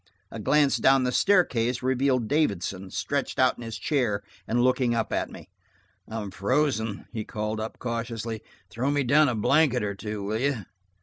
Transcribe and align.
A 0.31 0.39
glance 0.39 0.77
down 0.77 1.03
the 1.03 1.11
staircase 1.11 1.83
revealed 1.83 2.27
Davidson, 2.27 2.89
stretching 2.89 3.43
in 3.57 3.61
his 3.61 3.77
chair 3.77 4.23
and 4.47 4.63
looking 4.63 4.95
up 4.95 5.13
at 5.13 5.29
me. 5.29 5.51
"I'm 6.07 6.31
frozen," 6.31 7.05
he 7.13 7.23
called 7.23 7.59
up 7.59 7.77
cautiously. 7.77 8.41
"Throw 8.71 8.89
me 8.89 9.03
down 9.03 9.29
a 9.29 9.35
blanket 9.35 9.83
or 9.83 9.93
two, 9.93 10.23
will 10.23 10.39
you?" 10.39 10.65